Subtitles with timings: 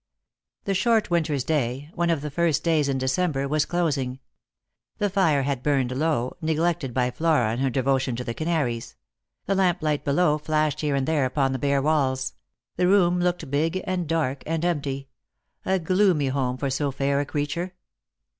[0.63, 4.17] The short winter's day— one of the first days in December was closing.
[4.97, 8.95] The fire had burned low, neglected by Flora in her devotion to the canaries;
[9.45, 12.33] the lamplight from below flashed here and there upon the bare walls;
[12.77, 15.07] the room looked big and dark and empty—
[15.67, 17.75] a gloomy home for so fair a creature.